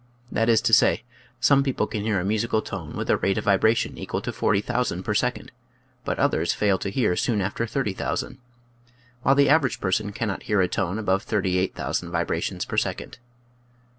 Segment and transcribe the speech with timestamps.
[0.31, 1.03] That is to say,
[1.39, 5.03] some people can hear a musical tone with a rate of vibration equal to 40,000
[5.03, 5.51] per second,
[6.03, 8.39] but others fail to hear soon after 30,000,
[9.21, 13.19] while the average person cannot hear a tone above 38,000 vibrations per second.